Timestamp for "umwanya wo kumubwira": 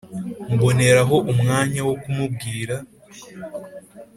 1.31-2.75